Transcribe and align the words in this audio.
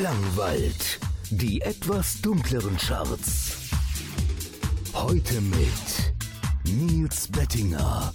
Klangwald. 0.00 0.98
Die 1.30 1.60
etwas 1.60 2.20
dunkleren 2.20 2.76
Charts. 2.78 3.70
Heute 4.92 5.40
mit 5.40 6.12
Nils 6.64 7.28
Bettinger. 7.28 8.12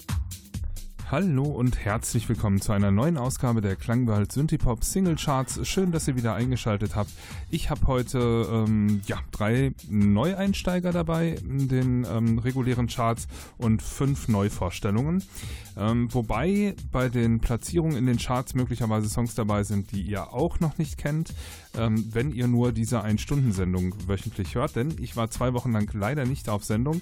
Hallo 1.12 1.44
und 1.44 1.84
herzlich 1.84 2.30
willkommen 2.30 2.62
zu 2.62 2.72
einer 2.72 2.92
neuen 2.92 3.18
Ausgabe 3.18 3.62
der 3.62 3.76
Klangwald 3.76 4.32
Synthipop 4.32 4.84
Single 4.84 5.16
Charts. 5.16 5.68
Schön, 5.68 5.92
dass 5.92 6.08
ihr 6.08 6.16
wieder 6.16 6.36
eingeschaltet 6.36 6.96
habt. 6.96 7.10
Ich 7.50 7.72
habe 7.72 7.88
heute 7.88 8.20
ähm, 8.52 9.02
ja, 9.08 9.18
drei 9.32 9.74
Neueinsteiger 9.90 10.92
dabei 10.92 11.30
in 11.30 11.68
den 11.68 12.06
ähm, 12.06 12.38
regulären 12.38 12.86
Charts 12.86 13.28
und 13.58 13.82
fünf 13.82 14.28
Neuvorstellungen. 14.28 15.24
Ähm, 15.76 16.14
wobei 16.14 16.76
bei 16.92 17.10
den 17.10 17.40
Platzierungen 17.40 17.98
in 17.98 18.06
den 18.06 18.18
Charts 18.18 18.54
möglicherweise 18.54 19.10
Songs 19.10 19.34
dabei 19.34 19.64
sind, 19.64 19.92
die 19.92 20.04
ihr 20.04 20.32
auch 20.32 20.60
noch 20.60 20.78
nicht 20.78 21.00
kennt, 21.00 21.34
ähm, 21.78 22.08
wenn 22.12 22.32
ihr 22.32 22.48
nur 22.48 22.72
diese 22.72 23.02
Ein-Stunden-Sendung 23.02 23.96
wöchentlich 24.08 24.56
hört. 24.56 24.76
Denn 24.76 24.96
ich 25.00 25.16
war 25.16 25.30
zwei 25.30 25.54
Wochen 25.54 25.72
lang 25.72 25.90
leider 25.94 26.26
nicht 26.26 26.50
auf 26.50 26.64
Sendung. 26.64 27.02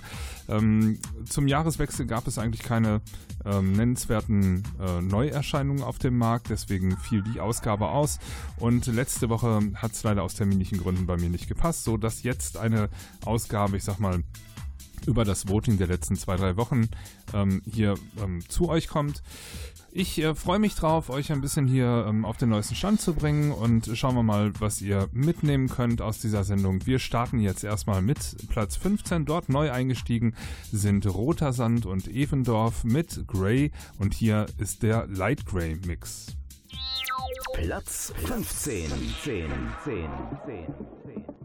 Ähm, 0.50 1.00
zum 1.30 1.48
Jahreswechsel 1.48 2.06
gab 2.06 2.28
es 2.28 2.38
eigentlich 2.38 2.64
keine 2.64 3.02
ähm, 3.46 3.74
nennenswerten 3.74 4.64
äh, 4.80 5.02
Neuerscheinungen 5.02 5.84
auf 5.84 6.00
dem 6.00 6.18
Markt, 6.18 6.50
deswegen 6.50 6.98
fiel 6.98 7.24
die 7.24 7.40
Ausgabe 7.40 7.90
aus. 7.90 8.20
Und 8.58 8.86
letzte 8.88 9.30
Woche 9.30 9.62
hat 9.76 9.94
es 9.94 10.04
leider 10.04 10.24
aus 10.24 10.36
terminlichen 10.36 10.80
Gründen 10.80 11.06
bei 11.06 11.18
mir 11.18 11.30
nicht 11.30 11.48
gepasst, 11.48 11.84
sodass 11.84 12.24
jetzt 12.24 12.58
eine 12.58 12.90
Ausgabe, 13.26 13.78
ich 13.78 13.84
sag 13.84 14.00
mal, 14.00 14.24
über 15.06 15.24
das 15.24 15.48
Voting 15.48 15.78
der 15.78 15.88
letzten 15.88 16.16
zwei, 16.16 16.36
drei 16.36 16.58
Wochen 16.58 16.90
ähm, 17.34 17.62
hier 17.66 17.96
ähm, 18.22 18.42
zu 18.48 18.70
euch 18.70 18.88
kommt. 18.88 19.22
Ich 20.00 20.22
äh, 20.22 20.36
freue 20.36 20.60
mich 20.60 20.76
drauf, 20.76 21.10
euch 21.10 21.32
ein 21.32 21.42
bisschen 21.42 21.66
hier 21.68 22.06
ähm, 22.08 22.24
auf 22.24 22.38
den 22.38 22.50
neuesten 22.50 22.76
Stand 22.76 23.02
zu 23.02 23.16
bringen 23.16 23.52
und 23.52 23.90
schauen 23.96 24.14
wir 24.14 24.22
mal, 24.22 24.54
was 24.60 24.80
ihr 24.80 25.10
mitnehmen 25.12 25.70
könnt 25.70 26.04
aus 26.04 26.20
dieser 26.20 26.44
Sendung. 26.44 26.86
Wir 26.86 27.00
starten 27.00 27.40
jetzt 27.40 27.64
erstmal 27.64 28.04
mit 28.04 28.20
Platz 28.48 28.76
15. 28.76 29.26
Dort 29.26 29.50
neu 29.50 29.72
eingestiegen 29.72 30.36
sind 30.72 31.08
Roter 31.08 31.52
Sand 31.52 31.88
und 31.88 32.08
Evendorf 32.08 32.84
mit 32.84 33.26
Grey 33.26 33.72
und 33.98 34.14
hier 34.14 34.46
ist 34.60 34.84
der 34.84 35.08
Light 35.08 35.48
Grey 35.48 35.80
Mix. 35.88 36.28
Platz 37.56 38.14
15. 38.28 38.92
10, 38.92 38.92
10, 39.24 39.50
10, 39.84 41.37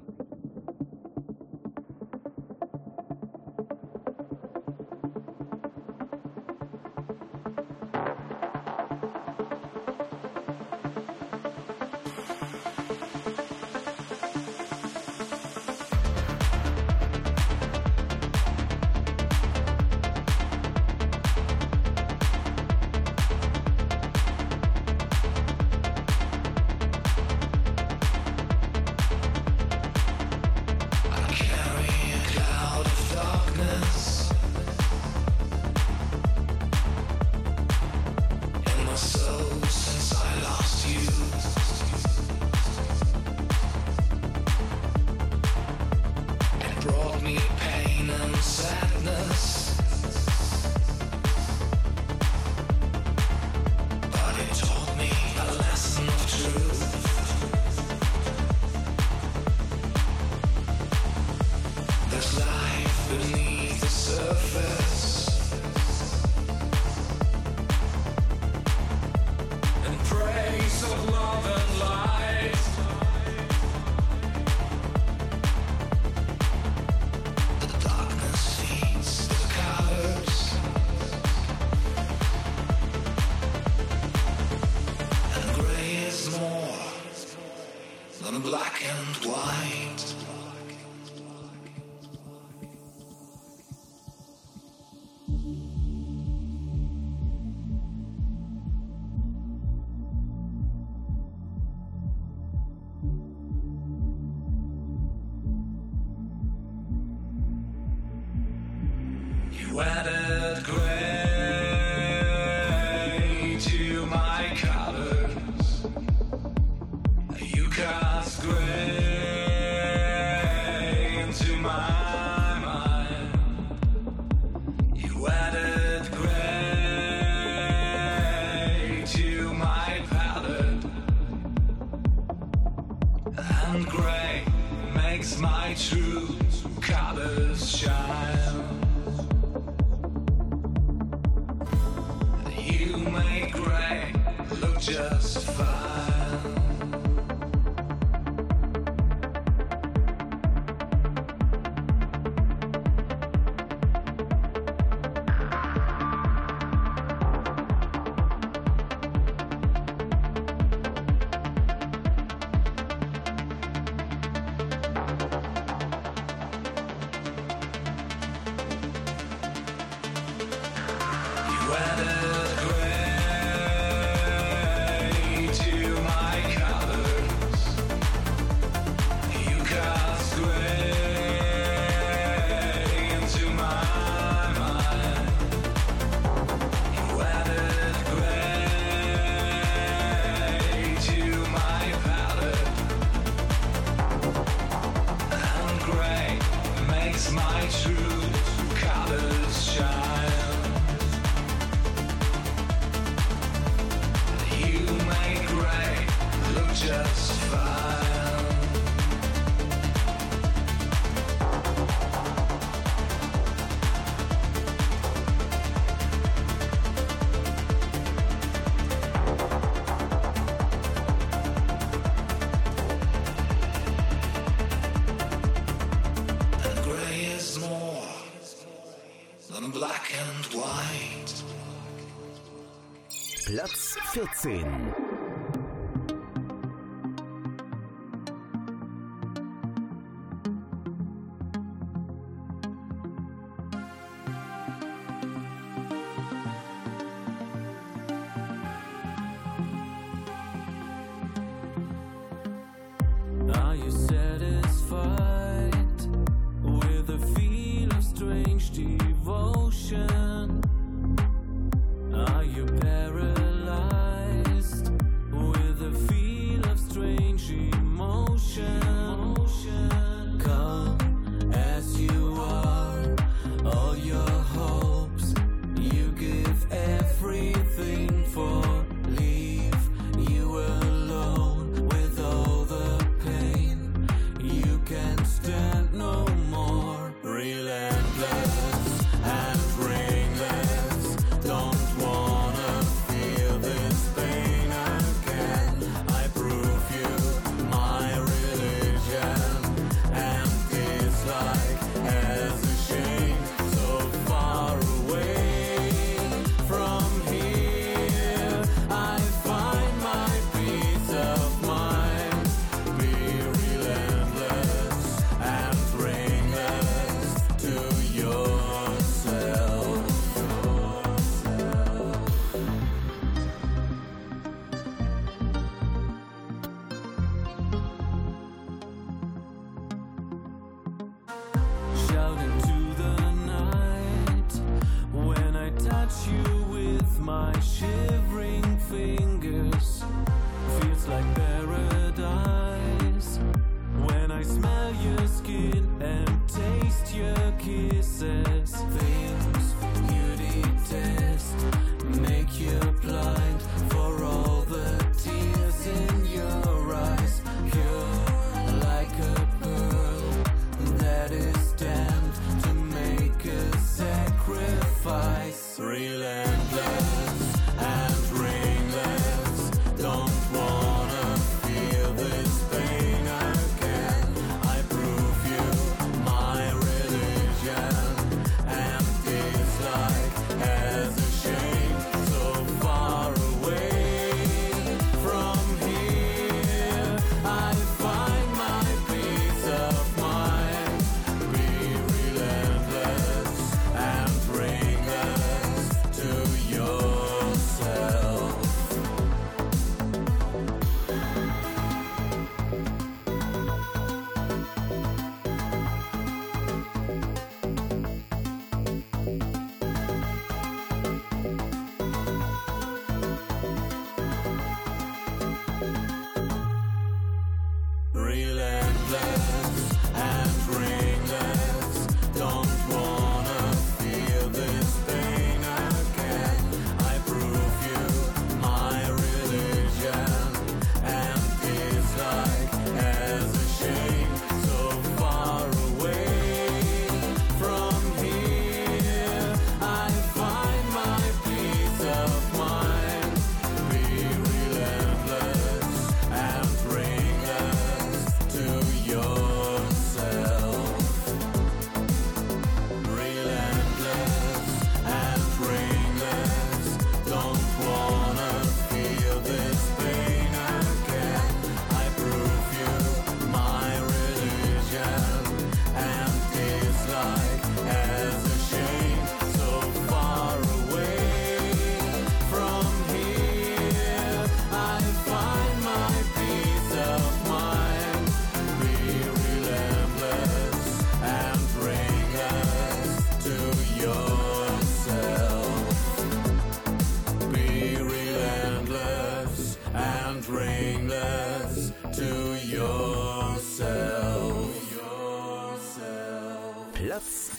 10. 234.43 234.92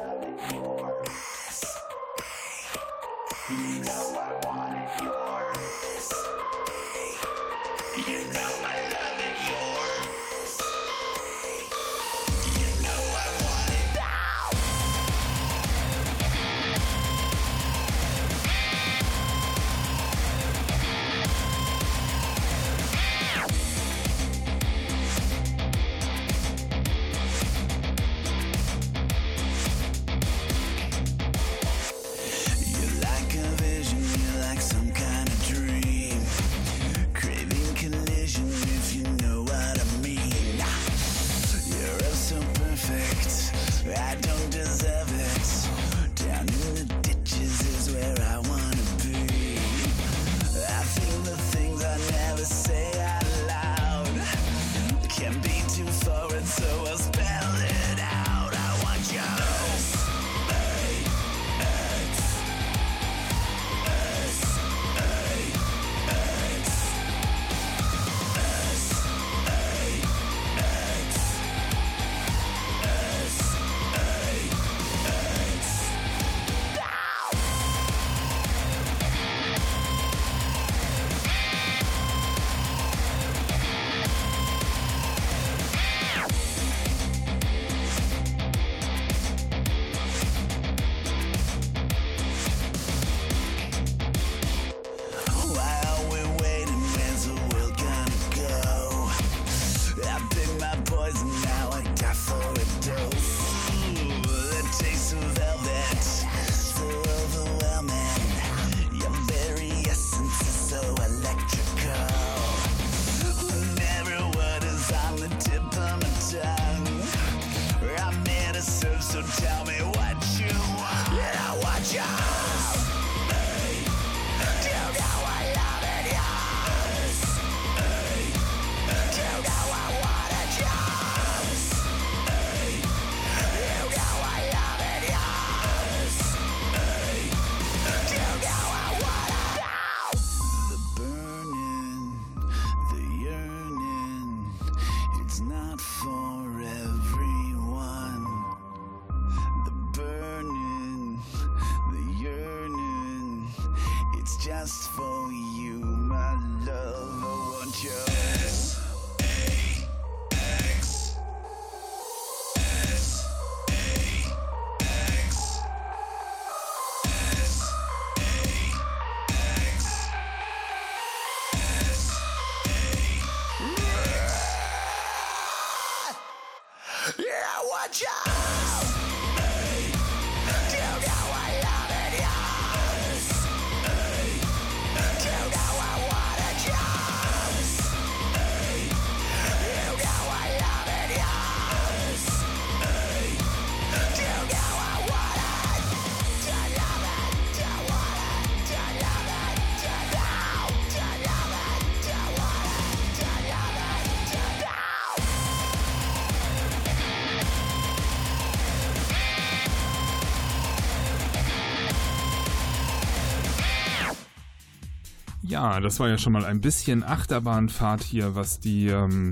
Ja, 215.55 215.79
das 215.79 216.01
war 216.01 216.09
ja 216.09 216.19
schon 216.19 216.33
mal 216.33 216.45
ein 216.45 216.61
bisschen 216.61 217.05
Achterbahnfahrt 217.05 218.03
hier, 218.03 218.35
was 218.35 218.59
die 218.59 218.89
ähm, 218.89 219.31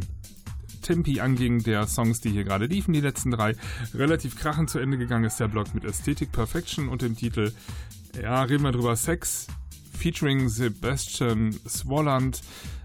Tempi 0.80 1.18
anging, 1.18 1.64
der 1.64 1.88
Songs, 1.88 2.20
die 2.20 2.30
hier 2.30 2.44
gerade 2.44 2.66
liefen, 2.66 2.92
die 2.92 3.00
letzten 3.00 3.32
drei. 3.32 3.56
Relativ 3.92 4.36
krachend 4.36 4.70
zu 4.70 4.78
Ende 4.78 4.98
gegangen 4.98 5.24
ist 5.24 5.40
der 5.40 5.48
Blog 5.48 5.74
mit 5.74 5.84
Aesthetic 5.84 6.30
Perfection 6.30 6.88
und 6.88 7.02
dem 7.02 7.16
Titel, 7.16 7.50
ja, 8.22 8.40
reden 8.44 8.62
wir 8.62 8.70
drüber, 8.70 8.94
Sex, 8.94 9.48
featuring 9.98 10.48
Sebastian 10.48 11.58
Swalland. 11.68 12.40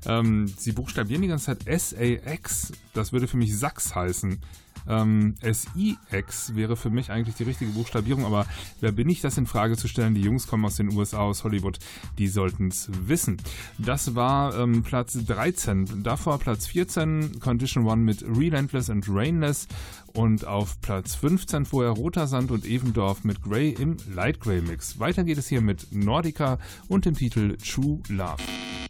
Ähm, 0.08 0.52
sie 0.58 0.72
buchstabieren 0.72 1.22
die 1.22 1.28
ganze 1.28 1.46
Zeit 1.46 1.68
S-A-X, 1.68 2.72
das 2.96 3.14
würde 3.14 3.28
für 3.28 3.38
mich 3.38 3.56
Sachs 3.56 3.94
heißen. 3.94 4.42
Ähm, 4.88 5.36
S-I-X 5.42 6.56
wäre 6.56 6.76
für 6.76 6.90
mich 6.90 7.12
eigentlich 7.12 7.36
die 7.36 7.44
richtige 7.44 7.72
Buchstabierung, 7.72 8.26
aber 8.26 8.46
wer 8.80 8.92
bin 8.92 9.10
ich, 9.10 9.22
das 9.22 9.38
in 9.38 9.46
Frage 9.46 9.78
zu 9.78 9.88
stellen? 9.88 10.16
Die 10.16 10.22
Jungs 10.22 10.48
kommen 10.48 10.66
aus 10.66 10.76
den 10.76 10.92
USA, 10.94 11.20
aus 11.20 11.44
Hollywood, 11.44 11.80
die 12.18 12.28
sollten 12.28 12.70
es 12.70 12.90
wissen. 12.92 13.38
Das 13.78 14.16
war 14.16 14.58
ähm, 14.58 14.84
Platz 14.84 15.18
13. 15.26 16.04
Davor 16.04 16.40
Platz 16.40 16.68
14, 16.68 17.40
Condition 17.40 17.86
One 17.86 18.04
mit 18.04 18.24
Relentless 18.24 18.90
and 18.90 19.06
Rainless 19.10 19.68
und 20.14 20.46
auf 20.46 20.82
Platz 20.82 21.16
15 21.16 21.66
vorher 21.66 21.92
Roter 21.92 22.28
Sand 22.28 22.52
und 22.52 22.66
Evendorf 22.66 23.24
mit 23.24 23.42
Grey 23.42 23.70
im 23.70 23.98
Light 24.14 24.40
Grey 24.40 24.62
Mix. 24.62 25.00
Weiter 25.00 25.24
geht 25.24 25.38
es 25.38 25.48
hier 25.48 25.62
mit 25.62 25.92
Nordica 25.92 26.58
und 26.88 27.06
dem 27.06 27.16
Titel 27.16 27.58
True 27.58 28.02
Love. 28.10 28.38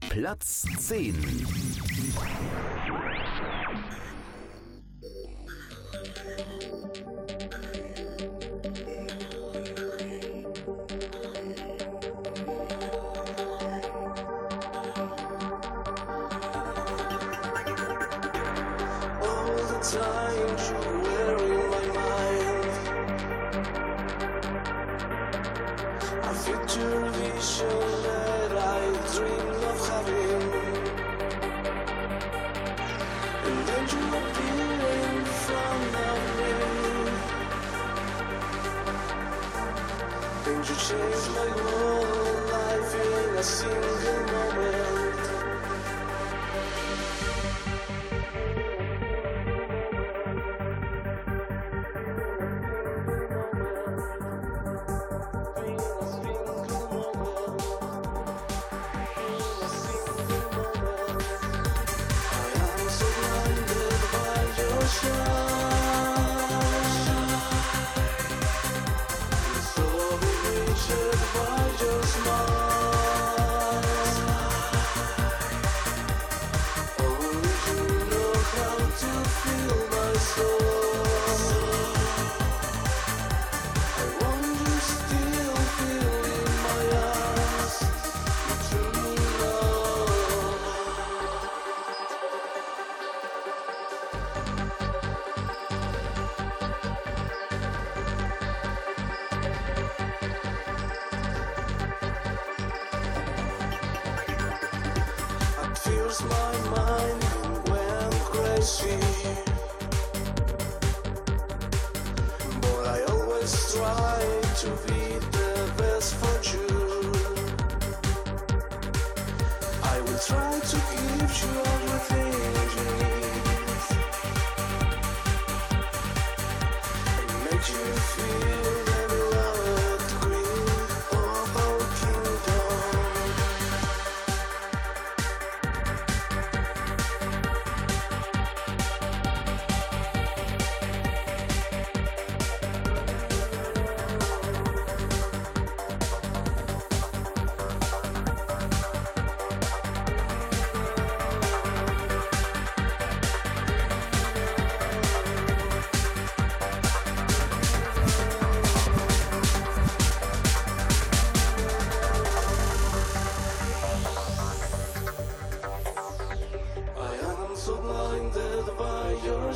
Platz 0.10 0.66
10. 0.80 1.16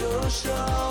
your 0.00 0.30
show. 0.30 0.87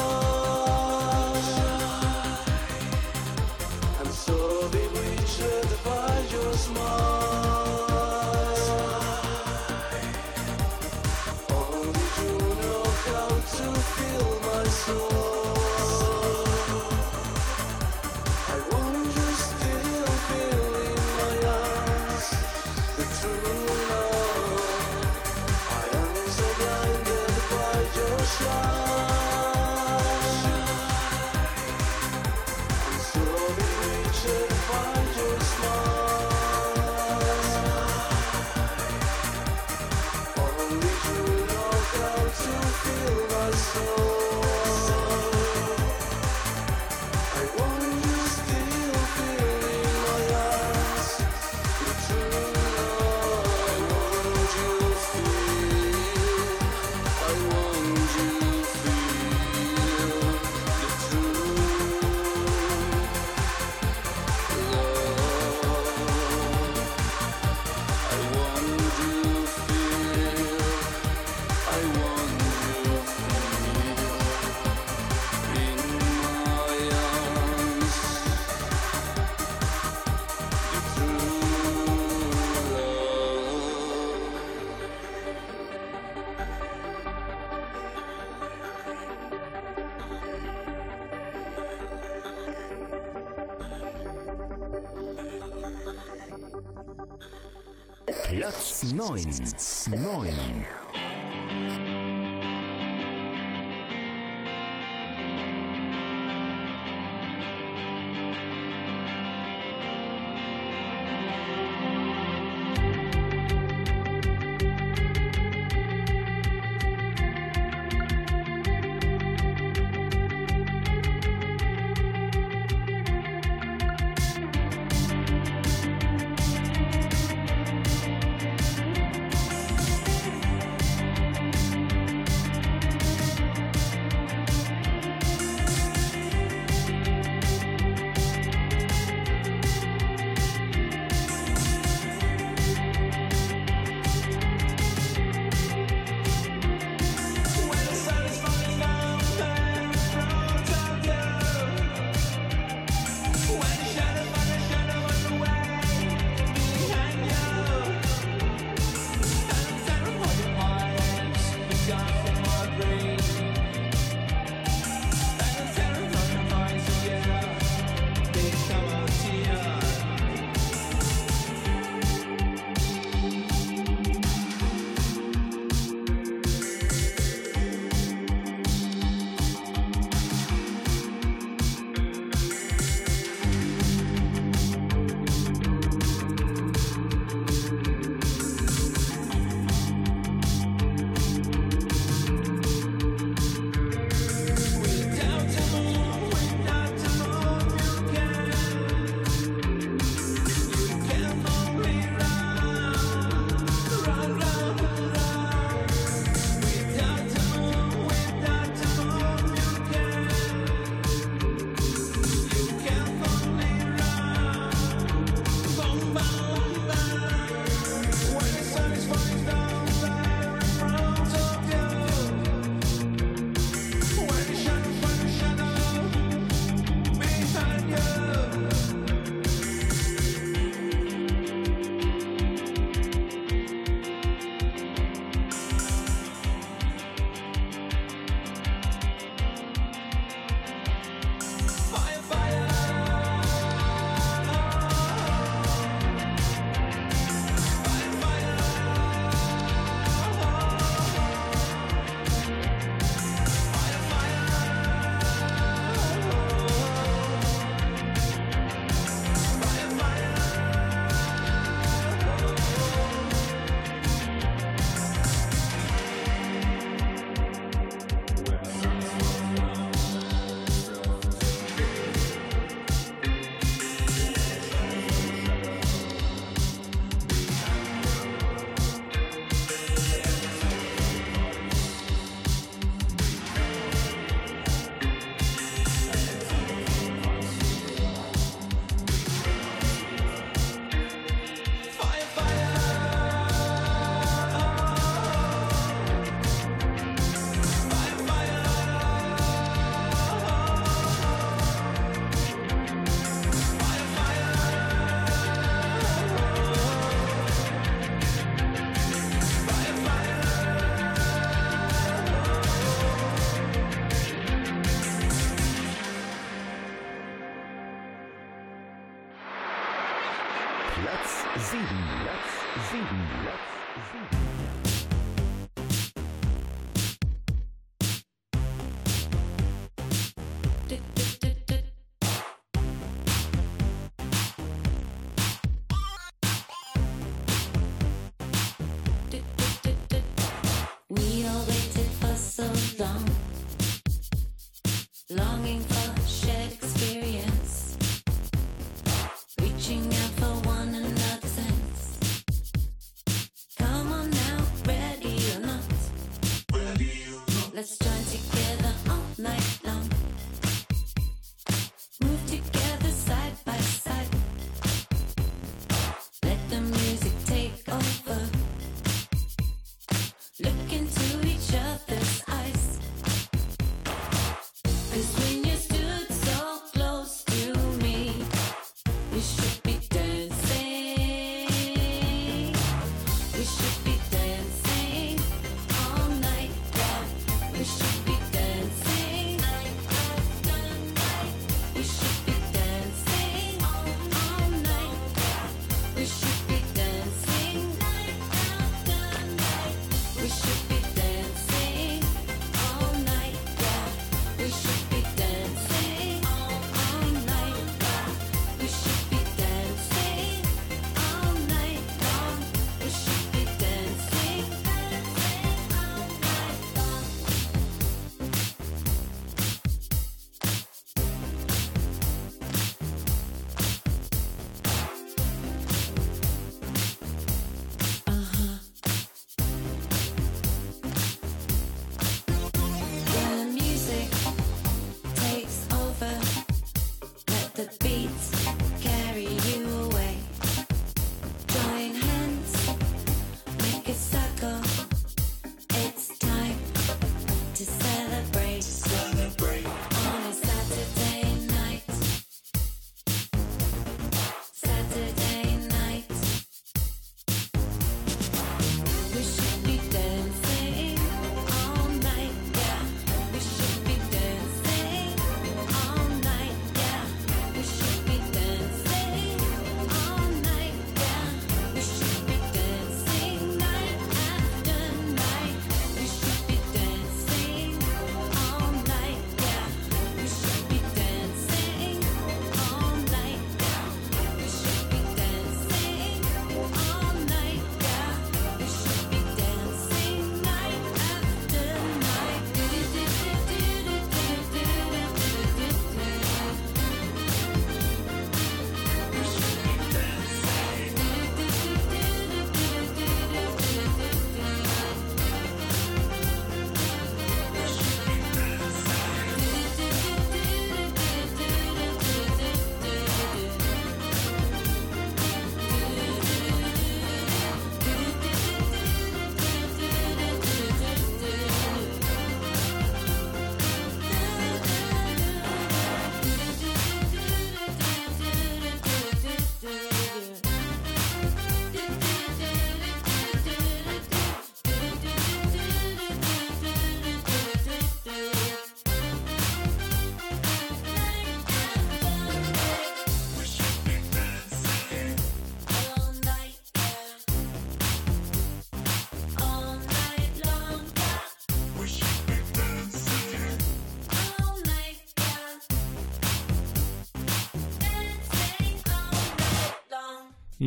Platz 99.08 99.57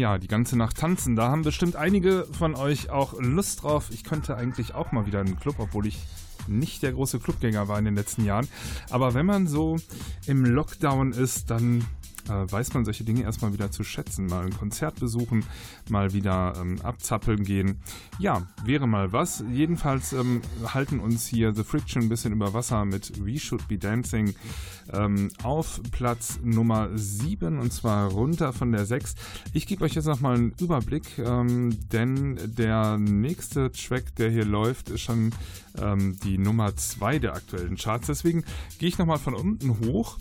Ja, 0.01 0.17
die 0.17 0.29
ganze 0.29 0.57
Nacht 0.57 0.79
tanzen. 0.79 1.15
Da 1.15 1.29
haben 1.29 1.43
bestimmt 1.43 1.77
einige 1.77 2.27
von 2.33 2.55
euch 2.55 2.89
auch 2.89 3.21
Lust 3.21 3.63
drauf. 3.63 3.91
Ich 3.91 4.03
könnte 4.03 4.35
eigentlich 4.35 4.75
auch 4.75 4.93
mal 4.93 5.05
wieder 5.05 5.21
in 5.21 5.27
einen 5.27 5.39
Club, 5.39 5.57
obwohl 5.59 5.87
ich 5.87 5.99
nicht 6.49 6.83
der 6.83 6.93
große 6.93 7.21
Clubgänger 7.21 7.69
war 7.69 7.79
in 7.79 7.85
den 7.85 7.97
letzten 7.97 8.25
Jahren. 8.25 8.49
Aber 8.89 9.13
wenn 9.13 9.27
man 9.27 9.47
so 9.47 9.77
im 10.27 10.47
Lockdown 10.47 11.13
ist, 11.13 11.51
dann 11.51 11.85
weiß 12.29 12.75
man 12.75 12.85
solche 12.85 13.05
Dinge 13.05 13.23
erstmal 13.23 13.53
wieder 13.53 13.71
zu 13.71 13.85
schätzen. 13.85 14.27
Mal 14.27 14.47
ein 14.47 14.57
Konzert 14.57 15.01
besuchen, 15.01 15.45
mal 15.89 16.13
wieder 16.13 16.55
ähm, 16.61 16.81
abzappeln 16.83 17.45
gehen. 17.45 17.81
Ja, 18.19 18.47
wäre 18.65 18.87
mal 18.87 19.13
was. 19.13 19.45
Jedenfalls 19.53 20.13
ähm, 20.13 20.43
halten 20.65 21.01
uns 21.01 21.27
hier 21.27 21.55
The 21.55 21.65
Friction 21.65 22.03
ein 22.03 22.09
bisschen 22.09 22.33
über 22.33 22.55
Wasser 22.55 22.85
mit 22.85 23.25
We 23.25 23.39
Should 23.39 23.67
Be 23.69 23.79
Dancing 23.79 24.35
ähm, 24.93 25.31
auf 25.43 25.81
Platz 25.91 26.39
Nummer 26.43 26.91
7 26.95 27.59
und 27.59 27.73
zwar 27.73 28.11
runter 28.11 28.53
von 28.53 28.73
der 28.73 28.87
6. 28.87 29.15
Ich 29.53 29.67
gebe 29.67 29.85
euch 29.85 29.95
jetzt 29.95 30.07
nochmal 30.07 30.37
einen 30.37 30.55
Überblick, 30.61 31.19
ähm, 31.19 31.77
denn 31.93 32.39
der 32.45 32.99
nächste 32.99 33.71
Track, 33.73 34.15
der 34.17 34.31
hier 34.31 34.45
läuft, 34.45 34.91
ist 34.91 35.03
schon 35.03 35.33
ähm, 35.79 36.19
die 36.25 36.39
Nummer 36.39 36.75
2 36.77 37.19
der 37.19 37.35
aktuellen 37.35 37.77
Charts. 37.77 38.07
Deswegen 38.07 38.45
gehe 38.79 38.89
ich 38.89 38.99
nochmal 38.99 39.19
von 39.19 39.35
unten 39.35 39.81
hoch. 39.87 40.19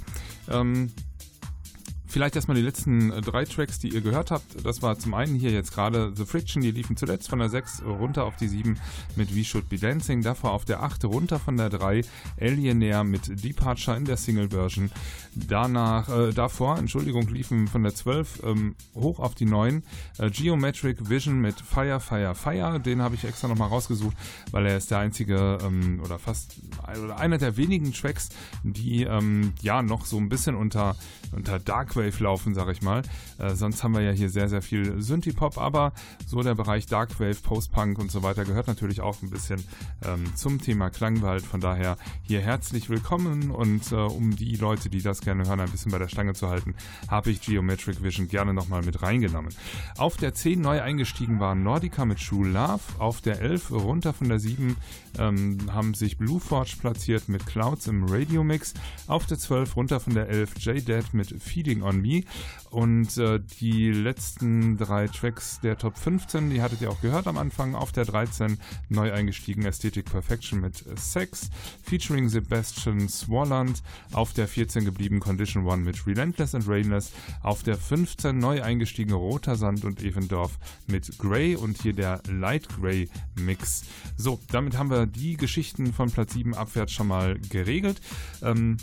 Vielleicht 2.10 2.36
erstmal 2.36 2.58
die 2.58 2.63
letzten 2.63 3.12
äh, 3.12 3.22
drei 3.22 3.45
Tracks, 3.45 3.78
die 3.78 3.89
ihr 3.89 4.02
gehört 4.02 4.32
habt. 4.32 4.65
Das 4.65 4.82
war 4.82 4.98
zum 4.98 5.13
einen 5.13 5.36
hier 5.36 5.52
jetzt 5.52 5.72
gerade 5.72 6.12
The 6.15 6.26
Friction, 6.26 6.63
die 6.63 6.72
liefen 6.72 6.98
zuletzt 6.98 7.30
von 7.30 7.38
der 7.38 7.50
6 7.50 7.84
runter 7.84 8.26
auf 8.26 8.36
die 8.36 8.48
7 8.48 8.80
mit 9.15 9.36
We 9.36 9.43
Should 9.43 9.69
Be 9.69 9.78
Dancing. 9.78 10.24
Davor 10.24 10.54
auf 10.54 10.65
der 10.65 10.82
8 10.82 11.06
runter 11.06 11.38
von 11.38 11.56
der 11.56 11.69
3 11.69 12.02
Alienair 12.41 13.04
mit 13.04 13.43
Departure 13.43 13.95
in 13.95 14.06
der 14.06 14.17
Single-Version. 14.17 14.89
Danach, 15.36 16.10
äh, 16.10 16.34
davor, 16.34 16.80
Entschuldigung, 16.80 17.28
liefen 17.28 17.67
von 17.67 17.84
der 17.84 17.93
12 17.93 18.41
ähm, 18.43 18.76
hoch 18.95 19.19
auf 19.19 19.36
die 19.36 19.45
9 19.45 19.84
äh, 20.17 20.32
Geometric 20.32 21.10
Vision 21.10 21.39
mit 21.39 21.62
Fire, 21.62 22.00
Fire, 22.00 22.34
Fire. 22.34 22.80
Den 22.80 23.04
habe 23.04 23.13
ich 23.13 23.24
extra 23.24 23.48
nochmal 23.48 23.69
rausgesucht, 23.69 24.17
weil 24.50 24.65
er 24.65 24.78
ist 24.78 24.89
der 24.89 24.98
einzige 24.98 25.60
ähm, 25.63 26.02
oder 26.04 26.17
fast 26.17 26.58
oder 27.04 27.19
einer 27.19 27.38
der 27.38 27.56
wenigen 27.56 27.93
Tracks, 27.93 28.30
die 28.63 29.04
ähm, 29.04 29.54
ja 29.62 29.84
noch 29.84 30.06
so 30.06 30.17
ein 30.17 30.30
bisschen 30.30 30.56
unter, 30.56 30.95
unter 31.32 31.60
Darkwave 31.99 32.23
laufen, 32.23 32.53
sag 32.53 32.69
ich 32.69 32.81
mal. 32.81 33.01
Äh, 33.38 33.55
sonst 33.55 33.83
haben 33.83 33.93
wir 33.93 34.01
ja 34.01 34.12
hier 34.12 34.29
sehr, 34.29 34.47
sehr 34.47 34.62
viel 34.62 35.01
Synthie-Pop, 35.01 35.57
aber 35.57 35.93
so 36.25 36.41
der 36.41 36.55
Bereich 36.55 36.85
Darkwave, 36.85 37.35
Post-Punk 37.35 37.99
und 37.99 38.12
so 38.12 38.23
weiter 38.23 38.45
gehört 38.45 38.67
natürlich 38.67 39.01
auch 39.01 39.21
ein 39.21 39.29
bisschen 39.29 39.63
ähm, 40.05 40.33
zum 40.35 40.62
Thema 40.62 40.89
Klangwald. 40.89 41.43
Von 41.43 41.59
daher 41.59 41.97
hier 42.23 42.39
herzlich 42.39 42.89
willkommen 42.89 43.51
und 43.51 43.91
äh, 43.91 43.95
um 43.95 44.35
die 44.35 44.55
Leute, 44.55 44.89
die 44.89 45.01
das 45.01 45.21
gerne 45.21 45.45
hören, 45.45 45.59
ein 45.59 45.69
bisschen 45.69 45.91
bei 45.91 45.99
der 45.99 46.07
Stange 46.07 46.33
zu 46.33 46.49
halten, 46.49 46.75
habe 47.09 47.31
ich 47.31 47.41
Geometric 47.41 48.01
Vision 48.01 48.27
gerne 48.27 48.53
nochmal 48.53 48.81
mit 48.81 49.01
reingenommen. 49.01 49.53
Auf 49.97 50.15
der 50.15 50.33
10 50.33 50.62
neu 50.62 50.81
eingestiegen 50.81 51.39
waren 51.39 51.63
Nordica 51.63 52.05
mit 52.05 52.25
True 52.25 52.47
Love, 52.47 52.81
auf 52.97 53.21
der 53.21 53.41
11 53.41 53.71
runter 53.71 54.13
von 54.13 54.29
der 54.29 54.39
7 54.39 54.77
ähm, 55.17 55.58
haben 55.74 55.93
sich 55.93 56.17
Blue 56.17 56.39
Forge 56.39 56.76
platziert 56.80 57.30
mit 57.30 57.45
Clouds 57.45 57.88
im 57.88 58.06
Radio 58.06 58.43
Mix, 58.43 58.74
auf 59.08 59.26
der 59.26 59.38
12 59.38 59.76
runter 59.76 60.00
von 60.00 60.13
der 60.13 60.30
11 60.30 60.58
J-Dead 60.60 61.13
mit 61.13 61.41
Feeding 61.41 61.82
on 61.82 62.02
Me 62.02 62.24
und 62.71 63.17
äh, 63.17 63.39
die 63.60 63.91
letzten 63.91 64.77
drei 64.77 65.08
Tracks 65.08 65.60
der 65.62 65.77
Top 65.77 65.97
15, 65.97 66.49
die 66.49 66.62
hattet 66.62 66.82
ihr 66.82 66.89
auch 66.89 67.01
gehört 67.01 67.27
am 67.27 67.38
Anfang, 67.38 67.75
auf 67.75 67.91
der 67.91 68.05
13 68.05 68.58
neu 68.89 69.12
eingestiegen 69.12 69.65
Aesthetic 69.65 70.05
Perfection 70.05 70.62
mit 70.62 70.84
Sex, 70.99 71.49
featuring 71.82 72.29
Sebastian 72.29 73.10
Swarland, 73.10 73.82
auf 74.12 74.34
der 74.34 74.47
14 74.47 74.86
geblieben 74.86 75.19
Condition 75.19 75.65
One 75.65 75.84
mit 75.84 76.05
Relentless 76.05 76.55
and 76.55 76.67
Rainless, 76.67 77.12
auf 77.41 77.63
der 77.63 77.77
15 77.77 78.38
neu 78.38 78.62
eingestiegen 78.62 79.13
Roter 79.13 79.55
Sand 79.55 79.86
und 79.86 80.03
Evendorf 80.03 80.58
mit 80.88 81.17
Grey 81.17 81.55
und 81.55 81.82
hier 81.82 81.93
der 81.93 82.21
Light 82.27 82.69
Grey 82.69 83.10
Mix. 83.36 83.84
So, 84.17 84.39
damit 84.51 84.77
haben 84.77 84.89
wir 84.89 85.05
die 85.05 85.38
Geschichten 85.38 85.93
von 85.93 86.12
Platz 86.12 86.34
7 86.34 86.53
abwärts 86.53 86.91
schon 86.91 87.08
mal 87.08 87.39
geregelt. 87.39 87.99
Ähm, 88.41 88.77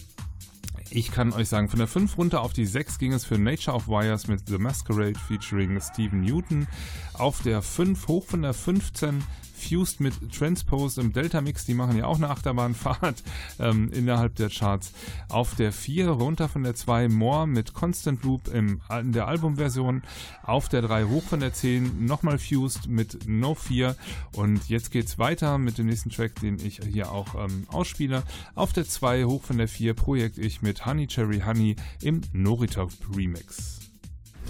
ich 0.91 1.11
kann 1.11 1.33
euch 1.33 1.49
sagen, 1.49 1.69
von 1.69 1.79
der 1.79 1.89
5 1.89 2.17
runter 2.19 2.43
auf 2.43 2.53
die 2.53 2.67
6 2.67 2.99
ging 2.99 3.13
es 3.13 3.25
für 3.25 3.39
Nature 3.39 3.77
of 3.77 3.89
Wires 3.89 4.29
mit 4.29 4.49
The 4.49 4.59
Masquerade 4.59 5.19
featuring 5.19 5.81
Stephen 5.81 6.21
Newton. 6.21 6.67
Auf 7.15 7.43
der 7.43 7.63
5 7.63 8.09
hoch 8.09 8.25
von 8.25 8.43
der 8.43 8.55
15 8.55 9.23
Fused 9.57 10.01
mit 10.01 10.15
Transpose 10.33 11.01
im 11.01 11.13
Delta 11.13 11.41
Mix, 11.41 11.65
die 11.65 11.75
machen 11.75 11.97
ja 11.97 12.07
auch 12.07 12.17
eine 12.17 12.31
Achterbahnfahrt 12.31 13.23
ähm, 13.59 13.91
innerhalb 13.93 14.37
der 14.37 14.51
Charts. 14.51 14.93
Auf 15.29 15.55
der 15.55 15.73
4 15.73 16.09
runter 16.11 16.49
von 16.49 16.63
der 16.63 16.75
2 16.75 17.09
More 17.09 17.47
mit 17.47 17.73
Constant 17.73 18.23
Loop 18.23 18.49
im, 18.49 18.81
in 19.01 19.13
der 19.13 19.29
Albumversion. 19.29 20.03
Auf 20.43 20.69
der 20.69 20.83
3 20.83 21.05
hoch 21.05 21.23
von 21.23 21.41
der 21.41 21.53
10 21.53 22.05
nochmal 22.05 22.39
Fused 22.39 22.87
mit 22.87 23.27
No 23.27 23.55
4. 23.55 23.97
Und 24.33 24.69
jetzt 24.69 24.91
geht's 24.91 25.19
weiter 25.19 25.59
mit 25.59 25.79
dem 25.79 25.87
nächsten 25.87 26.11
Track, 26.11 26.37
den 26.41 26.59
ich 26.59 26.81
hier 26.89 27.11
auch 27.11 27.35
ähm, 27.35 27.67
ausspiele. 27.69 28.23
Auf 28.55 28.73
der 28.73 28.87
2 28.87 29.25
hoch 29.25 29.43
von 29.43 29.59
der 29.59 29.69
4 29.69 29.95
Projekt 29.95 30.39
ich 30.39 30.63
mit 30.63 30.85
Honey 30.85 31.07
Cherry 31.07 31.41
Honey 31.41 31.77
im 32.03 32.21
Noritop 32.33 32.93
Remix. 33.15 33.81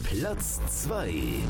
Platz 0.03 0.61
2. 0.85 1.42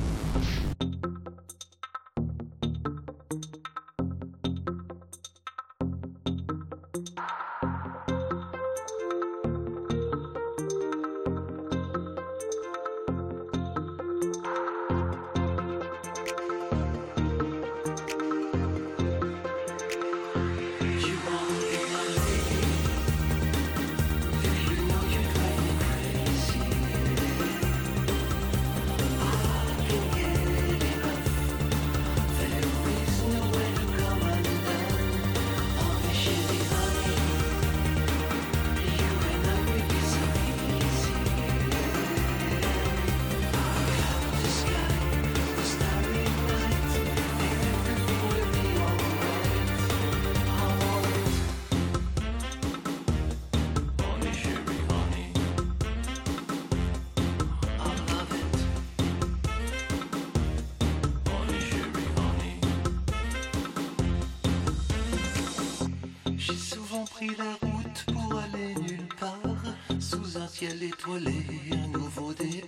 La 67.34 67.56
route 67.66 68.04
pour 68.12 68.38
aller 68.38 68.74
nulle 68.74 69.08
part, 69.18 70.00
sous 70.00 70.38
un 70.38 70.46
ciel 70.46 70.82
étoilé, 70.82 71.44
un 71.72 71.88
nouveau 71.88 72.32
départ, 72.32 72.65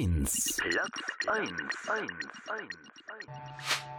1. 0.00 0.24
Platz 0.24 0.90
1, 1.28 1.44
1, 1.86 2.08
1, 2.48 2.68
1. 3.18 3.89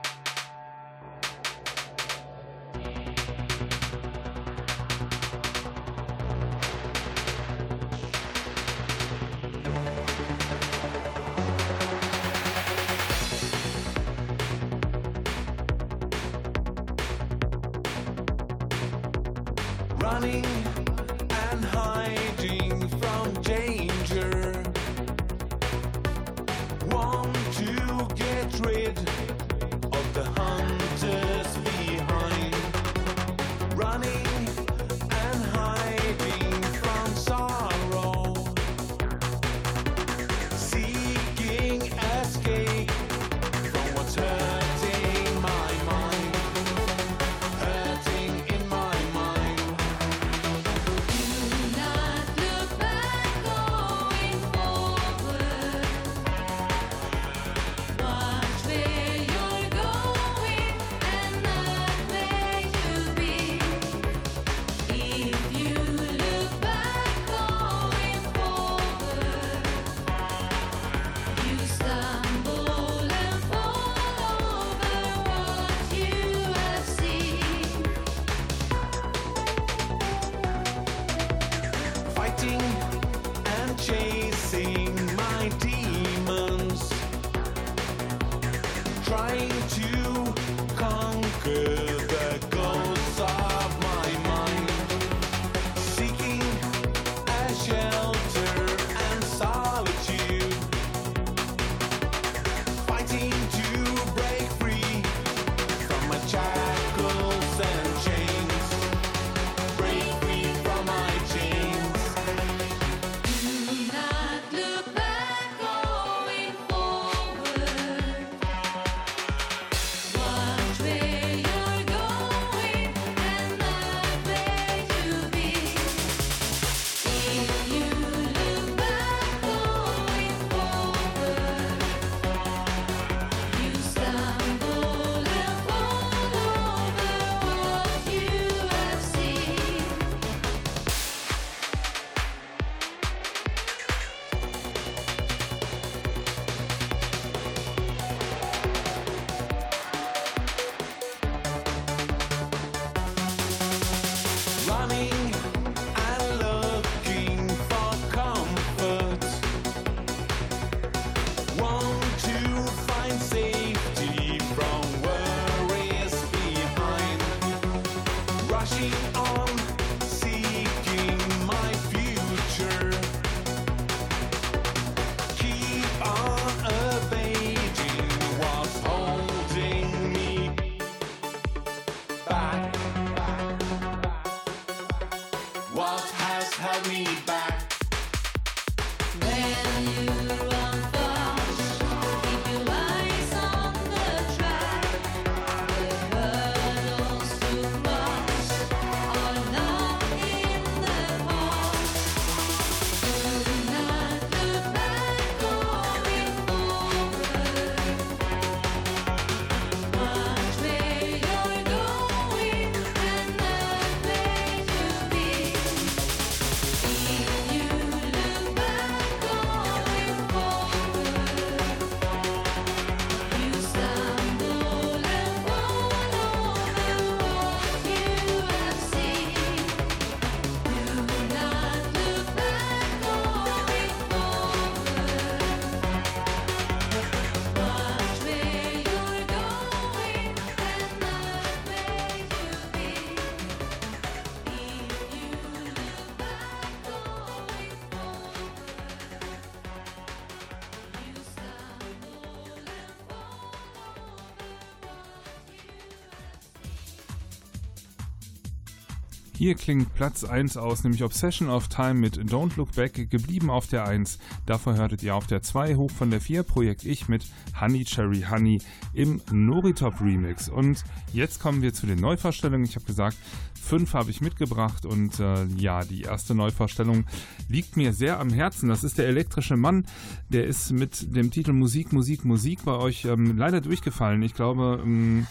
Hier 259.42 259.56
klingt 259.56 259.96
Platz 259.96 260.24
1 260.24 260.56
aus, 260.58 260.84
nämlich 260.84 261.04
Obsession 261.04 261.50
of 261.50 261.68
Time 261.68 261.96
mit 261.96 262.16
Don't 262.16 262.58
Look 262.58 262.76
Back, 262.76 263.10
geblieben 263.10 263.50
auf 263.50 263.66
der 263.66 263.88
1. 263.88 264.20
Davor 264.46 264.76
hörtet 264.76 265.02
ihr 265.02 265.16
auf 265.16 265.26
der 265.26 265.42
2 265.42 265.78
hoch 265.78 265.90
von 265.90 266.12
der 266.12 266.22
4 266.22 266.44
Projekt 266.44 266.86
Ich 266.86 267.08
mit 267.08 267.26
Honey 267.60 267.84
Cherry 267.84 268.22
Honey 268.30 268.62
im 268.94 269.20
Noritop 269.32 270.00
Remix. 270.00 270.48
Und 270.48 270.84
jetzt 271.12 271.40
kommen 271.40 271.64
wir 271.64 271.74
zu 271.74 271.88
den 271.88 272.00
Neuvorstellungen. 272.00 272.66
Ich 272.66 272.76
habe 272.76 272.86
gesagt, 272.86 273.18
fünf 273.60 273.96
habe 273.96 274.12
ich 274.12 274.22
mitgebracht 274.22 274.86
und 274.86 275.20
äh, 275.20 275.46
ja, 275.58 275.84
die 275.86 276.04
erste 276.04 276.36
Neuvorstellung 276.36 277.06
liegt 277.50 277.78
mir 277.78 277.94
sehr 277.94 278.20
am 278.20 278.30
Herzen. 278.30 278.70
Das 278.70 278.84
ist 278.84 279.00
der 279.00 279.08
elektrische 279.08 279.58
Mann, 279.58 279.88
der 280.30 280.46
ist 280.46 280.72
mit 280.72 281.16
dem 281.16 281.32
Titel 281.32 281.54
Musik, 281.54 281.94
Musik, 281.94 282.26
Musik 282.26 282.64
bei 282.64 282.76
euch 282.76 283.06
ähm, 283.06 283.38
leider 283.38 283.60
durchgefallen. 283.60 284.22
Ich 284.22 284.36
glaube, 284.36 284.80
ähm, 284.84 285.26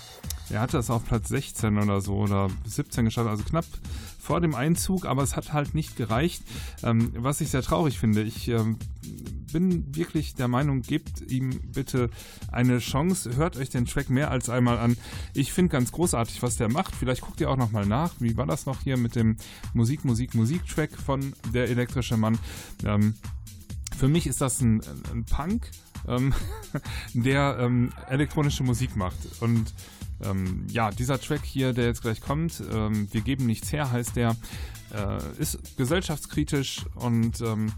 er 0.50 0.60
hatte 0.60 0.78
es 0.78 0.90
auf 0.90 1.04
Platz 1.04 1.28
16 1.28 1.78
oder 1.78 2.00
so 2.00 2.16
oder 2.16 2.48
17 2.64 3.04
geschafft, 3.04 3.28
also 3.28 3.44
knapp 3.44 3.66
vor 4.18 4.40
dem 4.40 4.54
Einzug, 4.54 5.06
aber 5.06 5.22
es 5.22 5.34
hat 5.36 5.52
halt 5.52 5.74
nicht 5.74 5.96
gereicht, 5.96 6.42
ähm, 6.82 7.12
was 7.16 7.40
ich 7.40 7.50
sehr 7.50 7.62
traurig 7.62 7.98
finde. 7.98 8.22
Ich 8.22 8.48
ähm, 8.48 8.76
bin 9.52 9.94
wirklich 9.96 10.34
der 10.34 10.48
Meinung, 10.48 10.82
gebt 10.82 11.20
ihm 11.30 11.60
bitte 11.72 12.10
eine 12.52 12.78
Chance, 12.78 13.36
hört 13.36 13.56
euch 13.56 13.70
den 13.70 13.86
Track 13.86 14.10
mehr 14.10 14.30
als 14.30 14.48
einmal 14.48 14.78
an. 14.78 14.96
Ich 15.34 15.52
finde 15.52 15.70
ganz 15.70 15.92
großartig, 15.92 16.42
was 16.42 16.56
der 16.56 16.70
macht. 16.70 16.94
Vielleicht 16.94 17.22
guckt 17.22 17.40
ihr 17.40 17.50
auch 17.50 17.56
nochmal 17.56 17.86
nach, 17.86 18.12
wie 18.20 18.36
war 18.36 18.46
das 18.46 18.66
noch 18.66 18.82
hier 18.82 18.96
mit 18.96 19.16
dem 19.16 19.36
Musik, 19.74 20.04
Musik, 20.04 20.34
Musik-Track 20.34 20.96
von 20.96 21.32
Der 21.52 21.68
elektrische 21.68 22.16
Mann. 22.16 22.38
Ähm, 22.84 23.14
für 23.98 24.08
mich 24.08 24.26
ist 24.26 24.40
das 24.40 24.60
ein, 24.60 24.80
ein 25.12 25.24
Punk, 25.24 25.70
ähm, 26.08 26.32
der 27.14 27.58
ähm, 27.60 27.92
elektronische 28.08 28.62
Musik 28.62 28.96
macht 28.96 29.18
und 29.40 29.72
ähm, 30.24 30.66
ja, 30.70 30.90
dieser 30.90 31.20
Track 31.20 31.44
hier, 31.44 31.72
der 31.72 31.86
jetzt 31.86 32.02
gleich 32.02 32.20
kommt, 32.20 32.62
ähm, 32.72 33.08
Wir 33.10 33.20
geben 33.20 33.46
nichts 33.46 33.72
her, 33.72 33.90
heißt 33.90 34.16
der, 34.16 34.36
äh, 34.94 35.18
ist 35.38 35.76
gesellschaftskritisch 35.76 36.84
und 36.96 37.40
ähm, 37.40 37.72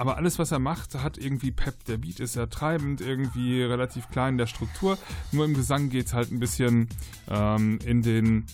aber 0.00 0.16
alles, 0.16 0.38
was 0.38 0.50
er 0.50 0.60
macht, 0.60 0.94
hat 0.94 1.18
irgendwie 1.18 1.50
Pep. 1.50 1.84
Der 1.84 1.98
Beat 1.98 2.20
ist 2.20 2.32
sehr 2.32 2.48
treibend, 2.48 3.02
irgendwie 3.02 3.62
relativ 3.62 4.08
klein 4.08 4.32
in 4.32 4.38
der 4.38 4.46
Struktur. 4.46 4.96
Nur 5.30 5.44
im 5.44 5.52
Gesang 5.52 5.90
geht 5.90 6.06
es 6.06 6.14
halt 6.14 6.32
ein 6.32 6.40
bisschen 6.40 6.88
ähm, 7.28 7.78
in 7.84 8.00
den 8.00 8.46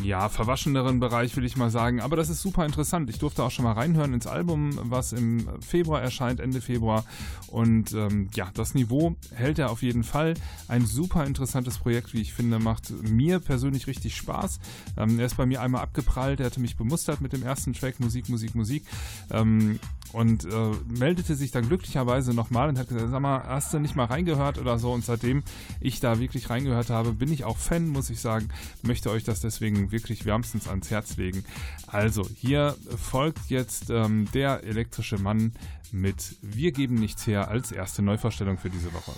ja, 0.00 0.30
verwascheneren 0.30 1.00
Bereich, 1.00 1.36
will 1.36 1.44
ich 1.44 1.56
mal 1.56 1.70
sagen. 1.70 2.00
Aber 2.00 2.16
das 2.16 2.30
ist 2.30 2.40
super 2.40 2.64
interessant. 2.64 3.10
Ich 3.10 3.18
durfte 3.18 3.42
auch 3.42 3.50
schon 3.50 3.64
mal 3.64 3.72
reinhören 3.72 4.14
ins 4.14 4.26
Album, 4.26 4.78
was 4.84 5.12
im 5.12 5.46
Februar 5.60 6.00
erscheint, 6.00 6.40
Ende 6.40 6.62
Februar. 6.62 7.04
Und 7.48 7.92
ähm, 7.92 8.30
ja, 8.34 8.50
das 8.54 8.74
Niveau 8.74 9.16
hält 9.34 9.58
er 9.58 9.70
auf 9.70 9.82
jeden 9.82 10.02
Fall. 10.02 10.34
Ein 10.66 10.86
super 10.86 11.26
interessantes 11.26 11.78
Projekt, 11.78 12.14
wie 12.14 12.22
ich 12.22 12.32
finde, 12.32 12.58
macht 12.58 12.90
mir 13.02 13.38
persönlich 13.38 13.86
richtig 13.86 14.16
Spaß. 14.16 14.60
Ähm, 14.96 15.18
er 15.18 15.26
ist 15.26 15.36
bei 15.36 15.44
mir 15.44 15.60
einmal 15.60 15.82
abgeprallt, 15.82 16.40
er 16.40 16.46
hatte 16.46 16.60
mich 16.60 16.76
bemustert 16.76 17.20
mit 17.20 17.34
dem 17.34 17.42
ersten 17.42 17.74
Track, 17.74 18.00
Musik, 18.00 18.30
Musik, 18.30 18.54
Musik. 18.54 18.84
Ähm, 19.30 19.78
und 20.12 20.44
äh, 20.44 20.70
meldete 20.88 21.34
sich 21.34 21.50
dann 21.50 21.68
glücklicherweise 21.68 22.34
nochmal 22.34 22.68
und 22.68 22.78
hat 22.78 22.88
gesagt, 22.88 23.10
sag 23.10 23.20
mal, 23.20 23.42
hast 23.44 23.72
du 23.72 23.78
nicht 23.78 23.96
mal 23.96 24.04
reingehört 24.04 24.58
oder 24.58 24.78
so? 24.78 24.92
Und 24.92 25.04
seitdem 25.04 25.42
ich 25.80 26.00
da 26.00 26.18
wirklich 26.20 26.50
reingehört 26.50 26.90
habe, 26.90 27.12
bin 27.12 27.32
ich 27.32 27.44
auch 27.44 27.56
Fan, 27.56 27.88
muss 27.88 28.10
ich 28.10 28.20
sagen, 28.20 28.48
möchte 28.82 29.10
euch 29.10 29.24
das 29.24 29.40
deswegen 29.40 29.81
wirklich 29.90 30.24
wärmstens 30.24 30.68
ans 30.68 30.90
Herz 30.90 31.16
legen. 31.16 31.44
Also, 31.86 32.28
hier 32.36 32.76
folgt 32.96 33.48
jetzt 33.48 33.90
ähm, 33.90 34.28
der 34.32 34.62
elektrische 34.64 35.18
Mann 35.18 35.52
mit 35.90 36.36
Wir 36.40 36.72
geben 36.72 36.94
nichts 36.94 37.26
her 37.26 37.48
als 37.48 37.72
erste 37.72 38.02
Neuvorstellung 38.02 38.58
für 38.58 38.70
diese 38.70 38.92
Woche. 38.94 39.12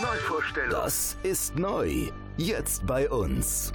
Neuvorstellung. 0.00 0.70
Das 0.70 1.16
ist 1.22 1.56
neu. 1.56 2.10
Jetzt 2.36 2.86
bei 2.86 3.10
uns. 3.10 3.72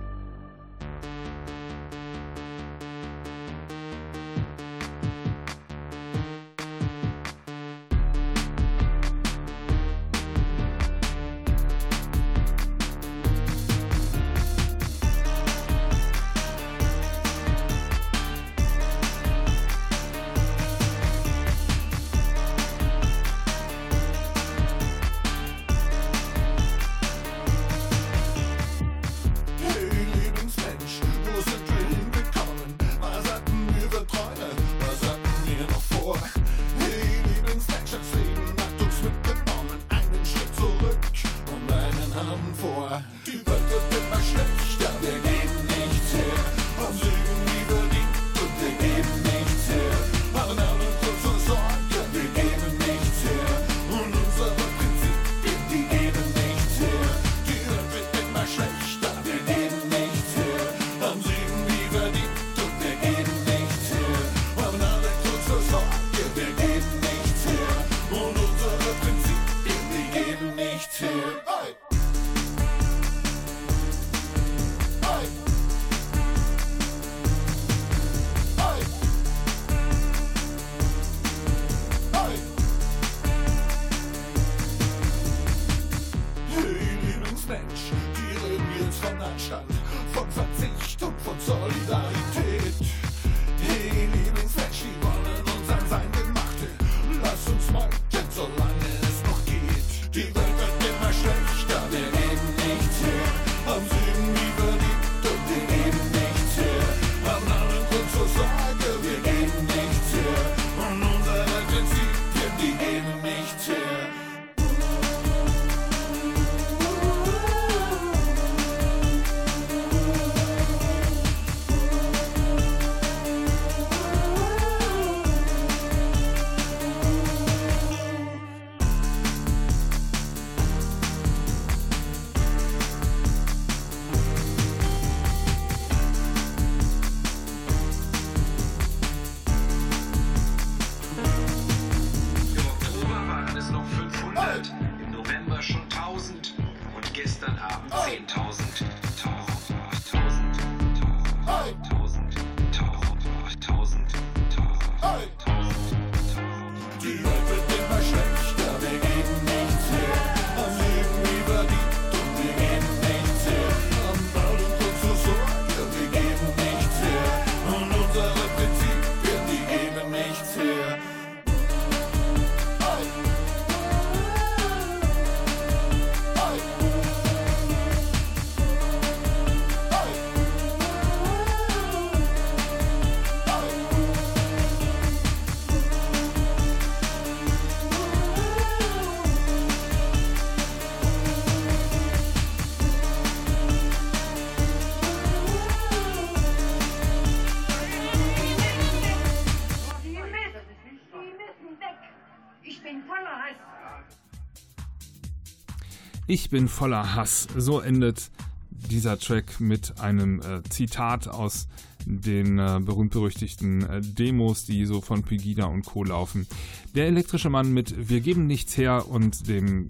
Ich 206.32 206.50
bin 206.50 206.70
voller 206.70 207.14
Hass. 207.14 207.46
So 207.58 207.82
endet 207.82 208.32
dieser 208.70 209.20
Track 209.20 209.60
mit 209.60 210.00
einem 210.00 210.40
äh, 210.40 210.64
Zitat 210.70 211.28
aus 211.28 211.68
den 212.06 212.58
äh, 212.58 212.80
berühmt-berüchtigten 212.82 213.82
äh, 213.82 214.00
Demos, 214.00 214.64
die 214.64 214.86
so 214.86 215.02
von 215.02 215.24
Pegida 215.24 215.66
und 215.66 215.86
Co. 215.86 216.06
laufen. 216.06 216.48
Der 216.96 217.08
elektrische 217.08 217.50
Mann 217.50 217.74
mit 217.74 218.08
Wir 218.08 218.22
geben 218.22 218.48
nichts 218.48 218.78
her 218.78 219.10
und 219.10 219.50
dem, 219.50 219.90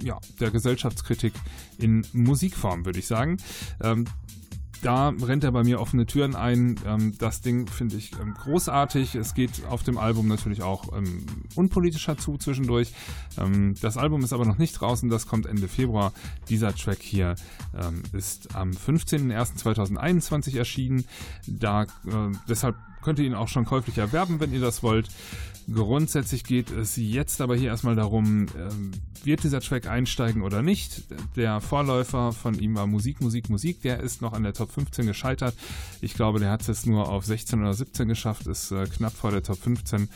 ja, 0.00 0.20
der 0.38 0.52
Gesellschaftskritik 0.52 1.32
in 1.76 2.06
Musikform, 2.12 2.84
würde 2.84 3.00
ich 3.00 3.08
sagen. 3.08 3.38
Ähm, 3.82 4.04
da 4.84 5.08
rennt 5.08 5.44
er 5.44 5.52
bei 5.52 5.64
mir 5.64 5.80
offene 5.80 6.04
Türen 6.04 6.36
ein. 6.36 6.76
Ähm, 6.86 7.16
das 7.18 7.40
Ding 7.40 7.66
finde 7.68 7.96
ich 7.96 8.12
ähm, 8.20 8.34
großartig. 8.34 9.14
Es 9.14 9.32
geht 9.34 9.64
auf 9.66 9.82
dem 9.82 9.96
Album 9.96 10.28
natürlich 10.28 10.62
auch 10.62 10.94
ähm, 10.96 11.24
unpolitischer 11.54 12.18
zu 12.18 12.36
zwischendurch. 12.36 12.92
Ähm, 13.38 13.74
das 13.80 13.96
Album 13.96 14.22
ist 14.22 14.34
aber 14.34 14.44
noch 14.44 14.58
nicht 14.58 14.78
draußen. 14.78 15.08
Das 15.08 15.26
kommt 15.26 15.46
Ende 15.46 15.68
Februar. 15.68 16.12
Dieser 16.50 16.74
Track 16.74 16.98
hier 17.00 17.34
ähm, 17.74 18.02
ist 18.12 18.54
am 18.54 18.72
15.01.2021 18.72 20.58
erschienen. 20.58 21.06
Da, 21.46 21.84
äh, 21.84 21.86
deshalb 22.46 22.76
könnt 23.02 23.18
ihr 23.18 23.24
ihn 23.24 23.34
auch 23.34 23.48
schon 23.48 23.64
käuflich 23.64 23.96
erwerben, 23.96 24.38
wenn 24.40 24.52
ihr 24.52 24.60
das 24.60 24.82
wollt. 24.82 25.08
Grundsätzlich 25.72 26.44
geht 26.44 26.70
es 26.70 26.96
jetzt 26.96 27.40
aber 27.40 27.56
hier 27.56 27.70
erstmal 27.70 27.96
darum, 27.96 28.46
ähm, 28.58 28.90
wird 29.22 29.44
dieser 29.44 29.60
Track 29.60 29.86
einsteigen 29.86 30.42
oder 30.42 30.62
nicht. 30.62 31.04
Der 31.36 31.60
Vorläufer 31.60 32.32
von 32.32 32.58
ihm 32.58 32.74
war 32.74 32.86
Musik, 32.86 33.20
Musik, 33.20 33.48
Musik. 33.48 33.80
Der 33.82 34.00
ist 34.00 34.20
noch 34.20 34.34
an 34.34 34.42
der 34.42 34.52
Top 34.52 34.70
15 34.70 35.06
gescheitert. 35.06 35.54
Ich 36.02 36.14
glaube, 36.14 36.38
der 36.38 36.50
hat 36.50 36.68
es 36.68 36.84
nur 36.84 37.08
auf 37.08 37.24
16 37.24 37.60
oder 37.60 37.72
17 37.72 38.08
geschafft, 38.08 38.46
ist 38.46 38.72
äh, 38.72 38.84
knapp 38.86 39.14
vor 39.14 39.30
der 39.30 39.42
Top 39.42 39.58
15 39.58 40.08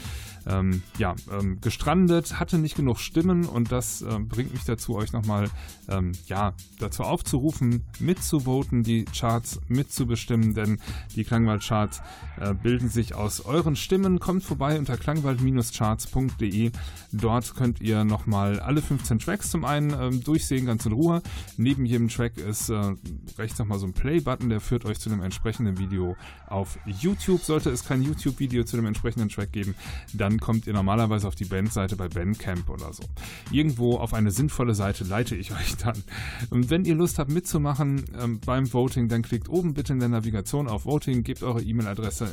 ähm, 0.49 0.82
ja, 0.99 1.14
ähm, 1.32 1.61
gestrandet, 1.61 2.40
hatte 2.40 2.59
nicht 2.59 2.76
genug 2.76 2.99
Stimmen 2.99 3.44
und 3.44 3.70
das 3.70 4.03
äh, 4.03 4.18
bringt 4.18 4.53
mich 4.53 4.64
dazu, 4.64 4.96
euch 4.96 5.12
nochmal 5.12 5.51
ähm, 5.88 6.12
ja, 6.26 6.55
dazu 6.78 7.03
aufzurufen, 7.03 7.84
mitzuvoten, 8.01 8.82
die 8.82 9.05
Charts 9.05 9.61
mitzubestimmen, 9.68 10.55
denn 10.55 10.80
die 11.14 11.24
Klangwald-Charts 11.24 12.01
äh, 12.40 12.55
bilden 12.55 12.88
sich 12.88 13.14
aus 13.14 13.40
euren 13.40 13.76
Stimmen. 13.76 14.20
Kommt 14.20 14.44
vorbei 14.44 14.78
unter 14.78 14.96
klangwald-charts.de. 14.96 16.70
Dort 17.12 17.55
könnt 17.55 17.80
ihr 17.80 18.05
nochmal 18.05 18.61
alle 18.61 18.82
15 18.82 19.18
Tracks 19.18 19.51
zum 19.51 19.64
einen 19.64 19.90
ähm, 19.99 20.22
durchsehen, 20.22 20.66
ganz 20.66 20.86
in 20.86 20.92
Ruhe. 20.92 21.22
Neben 21.57 21.84
jedem 21.84 22.09
Track 22.09 22.38
ist 22.38 22.70
äh, 22.70 22.94
rechts 23.38 23.59
nochmal 23.59 23.78
so 23.78 23.86
ein 23.86 23.92
Play-Button, 23.92 24.49
der 24.49 24.61
führt 24.61 24.84
euch 24.84 24.99
zu 24.99 25.11
einem 25.11 25.22
entsprechenden 25.22 25.78
Video 25.78 26.16
auf 26.46 26.78
YouTube. 26.86 27.42
Sollte 27.42 27.70
es 27.70 27.84
kein 27.84 28.03
YouTube-Video 28.03 28.64
zu 28.64 28.76
dem 28.76 28.86
entsprechenden 28.86 29.28
Track 29.28 29.53
geben, 29.53 29.74
dann 30.12 30.38
kommt 30.41 30.66
ihr 30.66 30.72
normalerweise 30.72 31.26
auf 31.26 31.34
die 31.34 31.45
Bandseite 31.45 31.97
bei 31.97 32.09
Bandcamp 32.09 32.68
oder 32.68 32.93
so. 32.93 33.03
Irgendwo 33.51 33.97
auf 33.97 34.14
eine 34.14 34.30
sinnvolle 34.30 34.74
Seite 34.74 35.05
leite 35.05 35.36
ich 35.36 35.53
euch 35.59 35.76
dann. 35.76 36.03
Und 36.51 36.70
wenn 36.70 36.84
ihr 36.84 36.95
Lust 36.95 37.18
habt 37.18 37.30
mitzumachen 37.30 38.05
ähm, 38.20 38.41
beim 38.45 38.72
Voting, 38.72 39.09
dann 39.09 39.22
klickt 39.22 39.49
oben 39.49 39.74
bitte 39.74 39.93
in 39.93 40.01
der 40.01 40.09
Navigation 40.09 40.68
auf 40.68 40.84
Voting, 40.84 41.22
gebt 41.22 41.43
eure 41.43 41.62
E-Mail-Adresse 41.62 42.28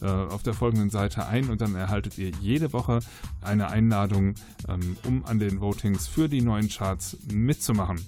äh, 0.00 0.06
auf 0.06 0.42
der 0.42 0.54
folgenden 0.54 0.90
Seite 0.90 1.26
ein 1.26 1.50
und 1.50 1.60
dann 1.60 1.74
erhaltet 1.74 2.18
ihr 2.18 2.30
jede 2.40 2.72
Woche 2.72 3.00
eine 3.40 3.68
Einladung, 3.68 4.34
ähm, 4.68 4.96
um 5.06 5.24
an 5.24 5.38
den 5.38 5.60
Votings 5.60 6.06
für 6.06 6.28
die 6.28 6.42
neuen 6.42 6.68
Charts 6.68 7.16
mitzumachen. 7.32 8.00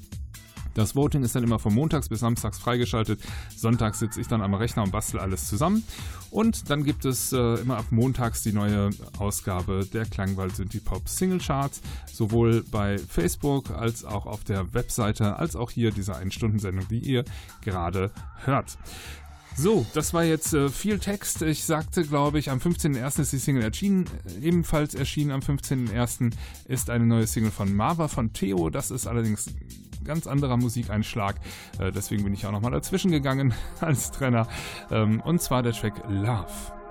Das 0.75 0.97
Voting 0.97 1.23
ist 1.23 1.35
dann 1.35 1.45
immer 1.45 1.59
von 1.59 1.73
montags 1.73 2.09
bis 2.09 2.21
samstags 2.21 2.59
freigeschaltet. 2.59 3.21
Sonntags 3.57 4.01
sitze 4.01 4.21
ich 4.21 4.29
dann 4.29 4.43
am 4.43 4.55
Rechner 4.55 4.83
und 4.83 4.93
bastel 4.93 5.21
alles 5.21 5.49
zusammen. 5.49 5.85
Und 6.31 6.69
dann 6.69 6.85
gibt 6.85 7.05
es 7.05 7.33
äh, 7.33 7.55
immer 7.61 7.79
ab 7.79 7.87
montags 7.91 8.43
die 8.43 8.53
neue 8.53 8.91
Ausgabe 9.19 9.87
der 9.93 10.05
Klangwald 10.05 10.57
Synthie-Pop 10.57 11.09
Single 11.09 11.39
Charts. 11.39 11.81
Sowohl 12.13 12.65
bei 12.71 12.99
Facebook 12.99 13.71
als 13.71 14.05
auch 14.05 14.27
auf 14.27 14.45
der 14.45 14.75
Webseite, 14.75 15.37
als 15.37 15.57
auch 15.57 15.71
hier 15.71 15.93
diese 15.93 16.17
1-Stunden-Sendung, 16.17 16.89
die 16.89 16.99
ihr 16.99 17.25
gerade 17.63 18.11
hört. 18.45 18.77
So, 19.57 19.87
das 19.95 20.13
war 20.13 20.25
jetzt 20.25 20.53
äh, 20.53 20.69
viel 20.69 20.99
Text. 20.99 21.43
Ich 21.43 21.65
sagte, 21.65 22.03
glaube 22.03 22.41
ich, 22.41 22.51
am 22.51 22.59
15.01. 22.59 23.21
ist 23.21 23.33
die 23.33 23.39
Single 23.39 23.63
erschienen. 23.63 24.07
Ebenfalls 24.43 24.97
erschienen 24.97 25.31
am 25.31 25.41
15.01. 25.41 26.33
ist 26.67 26.91
eine 26.91 27.07
neue 27.07 27.29
Single 27.29 27.53
von 27.53 27.73
Marva 27.73 28.09
von 28.09 28.33
Theo. 28.33 28.69
Das 28.69 28.91
ist 28.91 29.07
allerdings 29.07 29.47
ganz 30.05 30.27
anderer 30.27 30.57
Musikeinschlag. 30.57 31.37
Äh, 31.79 31.93
deswegen 31.93 32.25
bin 32.25 32.35
ich 32.35 32.47
auch 32.47 32.53
nochmal 32.53 32.73
dazwischen 32.73 33.11
gegangen 33.11 33.55
als 33.81 34.11
Trenner. 34.11 34.47
Ähm, 34.91 35.21
und 35.21 35.41
zwar 35.41 35.63
der 35.63 35.73
Track 35.73 35.95
Love. 36.09 36.84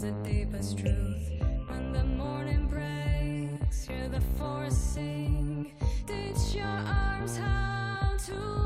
That 0.00 0.22
bears 0.22 0.24
the 0.24 0.30
deepest 0.30 0.78
truth. 0.78 1.30
When 1.68 1.92
the 1.92 2.04
morning 2.04 2.66
breaks, 2.66 3.86
hear 3.86 4.08
the 4.08 4.20
forest 4.38 4.94
sing. 4.94 5.72
Teach 6.06 6.54
your 6.54 6.66
arms 6.66 7.36
how 7.36 8.16
to 8.26 8.65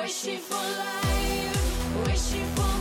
Wishing 0.00 0.38
for 0.38 0.54
life, 0.54 2.06
wishing 2.06 2.46
for 2.54 2.79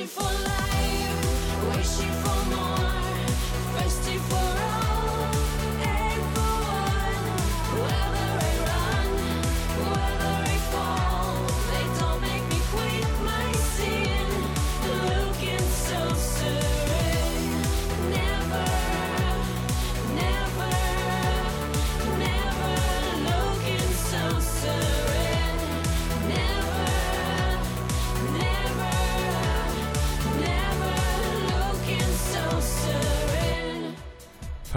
Wishing 0.00 0.08
for 0.08 0.39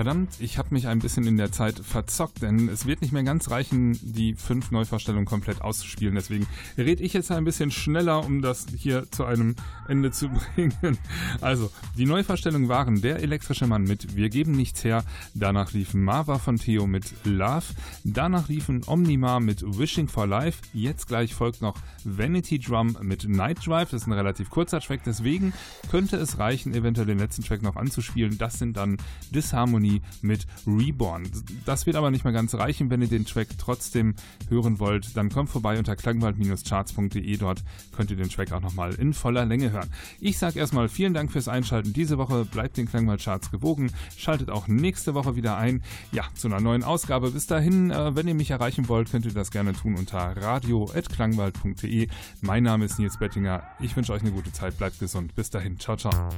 Verdammt, 0.04 0.42
ich 0.42 0.58
habe 0.58 0.68
mich 0.72 0.90
ein 0.90 1.00
bisschen 1.00 1.26
in 1.28 1.38
der 1.38 1.54
Zeit 1.54 1.80
verzockt, 1.80 2.42
denn 2.42 2.68
es 2.68 2.86
wird 2.86 3.02
nicht 3.02 3.14
mehr 3.14 3.24
ganz 3.24 3.50
reichen, 3.50 3.98
die 4.02 4.34
fünf 4.34 4.70
Neuvorstellungen 4.70 5.24
komplett 5.24 5.62
auszuspielen. 5.62 6.16
Deswegen 6.16 6.46
rede 6.78 7.02
ich 7.02 7.14
jetzt 7.14 7.32
ein 7.32 7.46
bisschen 7.46 7.72
schneller, 7.72 8.26
um 8.26 8.42
das 8.42 8.66
hier 8.76 9.10
zu 9.12 9.24
einem 9.24 9.56
Ende 9.88 10.12
zu 10.12 10.28
bringen. 10.56 10.98
Also, 11.40 11.72
die 11.96 12.06
Neuvorstellungen 12.06 12.70
waren 12.70 13.02
Der 13.02 13.22
elektrische 13.22 13.68
Mann 13.68 13.84
mit 13.84 14.16
Wir 14.16 14.30
geben 14.30 14.54
nichts 14.54 14.84
her. 14.84 15.04
Danach 15.36 15.74
liefen 15.74 16.04
Marva 16.04 16.40
von 16.40 16.58
Theo 16.58 16.88
mit 16.88 17.06
Love. 17.24 17.66
Danach 18.04 18.48
liefen 18.48 18.82
Omnima 18.88 19.40
mit 19.40 19.62
Wishing 19.62 20.08
for 20.08 20.26
Life. 20.26 20.64
Jetzt 20.74 21.08
gleich 21.08 21.36
folgt 21.36 21.62
noch 21.62 21.76
Vanity 22.04 22.58
Drum 22.58 22.98
mit 23.02 23.30
Night 23.30 23.66
Drive. 23.68 23.92
Das 23.92 24.02
ist 24.02 24.08
ein 24.08 24.14
relativ 24.14 24.50
kurzer 24.50 24.80
Track, 24.80 25.02
deswegen 25.06 25.54
könnte 25.92 26.18
es 26.18 26.40
reichen, 26.40 26.74
eventuell 26.74 27.06
den 27.06 27.20
letzten 27.20 27.44
Track 27.44 27.62
noch 27.62 27.76
anzuspielen. 27.76 28.40
Das 28.40 28.58
sind 28.58 28.76
dann 28.76 28.98
Disharmony 29.30 30.02
mit 30.22 30.48
Reborn. 30.66 31.30
Das 31.66 31.86
wird 31.86 31.96
aber 31.96 32.10
nicht 32.10 32.24
mehr 32.24 32.34
ganz 32.34 32.56
reichen. 32.56 32.90
Wenn 32.90 33.04
ihr 33.04 33.08
den 33.08 33.26
Track 33.26 33.50
trotzdem 33.60 34.16
hören 34.50 34.80
wollt, 34.80 35.16
dann 35.16 35.30
kommt 35.30 35.50
vorbei 35.50 35.78
unter 35.78 35.96
klangwald-charts.de. 35.96 37.38
Dort 37.38 37.64
könnt 37.96 38.10
ihr 38.10 38.18
den 38.18 38.30
Track 38.30 38.52
auch 38.52 38.62
nochmal 38.62 38.96
in 38.96 39.14
voller 39.14 39.46
Länge 39.46 39.72
hören. 39.72 39.90
Ich 40.20 40.40
sage 40.40 40.58
erstmal 40.58 40.90
vielen 40.90 41.14
Dank 41.14 41.32
fürs 41.32 41.48
Einschalten 41.48 41.83
diese 41.92 42.18
Woche. 42.18 42.46
Bleibt 42.46 42.78
den 42.78 42.88
Klangwald-Charts 42.88 43.52
gewogen. 43.52 43.92
Schaltet 44.16 44.50
auch 44.50 44.68
nächste 44.68 45.14
Woche 45.14 45.36
wieder 45.36 45.58
ein. 45.58 45.84
Ja, 46.12 46.24
zu 46.36 46.48
einer 46.48 46.62
neuen 46.62 46.84
Ausgabe. 46.84 47.32
Bis 47.32 47.48
dahin, 47.48 47.92
äh, 47.92 48.16
wenn 48.16 48.28
ihr 48.28 48.36
mich 48.36 48.52
erreichen 48.52 48.88
wollt, 48.88 49.12
könnt 49.12 49.26
ihr 49.26 49.34
das 49.34 49.52
gerne 49.52 49.74
tun 49.74 49.96
unter 49.96 50.20
radio.klangwald.de. 50.38 52.08
Mein 52.42 52.64
Name 52.64 52.86
ist 52.86 53.00
Nils 53.00 53.18
Bettinger. 53.18 53.64
Ich 53.80 53.96
wünsche 53.96 54.14
euch 54.14 54.22
eine 54.22 54.32
gute 54.32 54.52
Zeit. 54.52 54.78
Bleibt 54.78 55.00
gesund. 55.00 55.36
Bis 55.36 55.50
dahin. 55.50 55.80
Ciao, 55.80 55.98
ciao. 55.98 56.30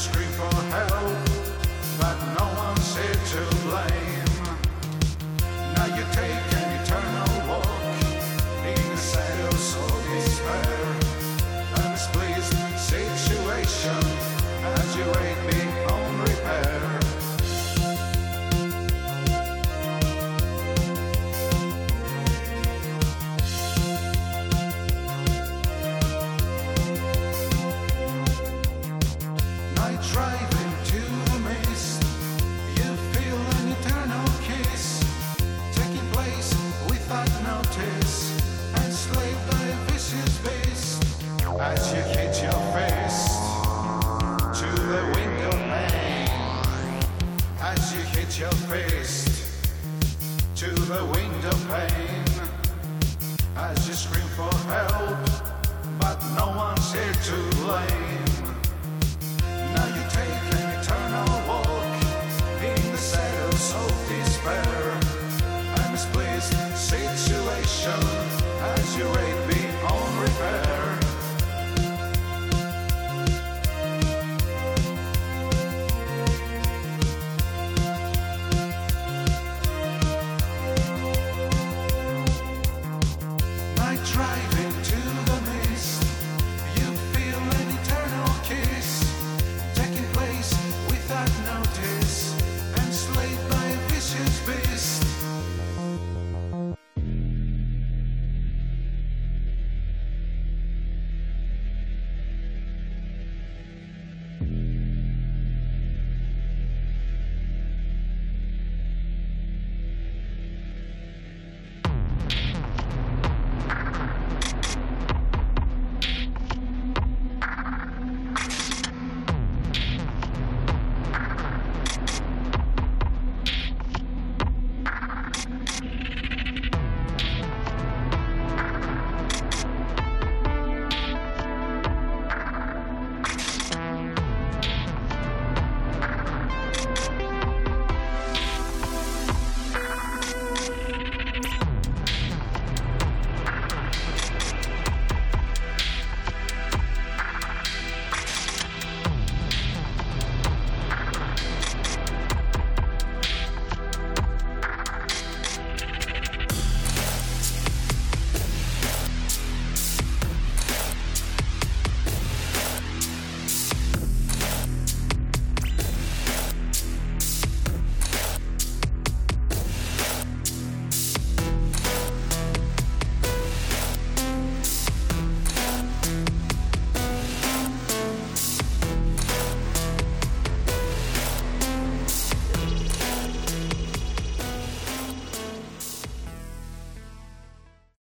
Scream 0.00 0.30
for 0.30 0.54
help, 0.72 0.90
but 2.00 2.16
no 2.38 2.46
one's 2.56 2.96
here 2.96 3.14
to 3.32 3.49